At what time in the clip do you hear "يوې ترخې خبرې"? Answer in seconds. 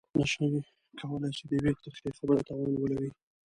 1.59-2.41